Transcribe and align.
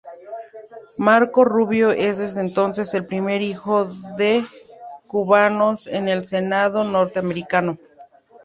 Marco 0.97 1.45
Rubio 1.45 1.91
es 1.91 2.17
desde 2.17 2.41
entonces 2.41 2.95
el 2.95 3.05
primer 3.05 3.43
hijo 3.43 3.85
de 4.17 4.43
cubanos 5.05 5.85
en 5.85 6.07
el 6.07 6.25
Senado 6.25 6.83
Norteamericano. 6.83 7.77